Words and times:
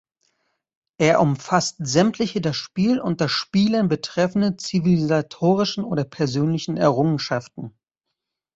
Er 0.97 1.19
umfasst 1.19 1.75
sämtliche 1.77 2.41
das 2.41 2.55
Spiel 2.57 2.99
und 2.99 3.21
das 3.21 3.29
Spielen 3.29 3.87
betreffende 3.87 4.57
zivilisatorischen 4.57 5.83
oder 5.83 6.05
persönlichen 6.05 6.75
Errungenschaften. 6.75 7.77